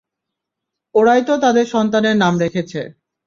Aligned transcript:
ওরাই 0.95 1.21
তো 1.25 1.33
তাদের 1.37 1.65
সন্তানের 1.65 2.15
নাম 2.17 2.33
রেখেছে। 2.39 2.81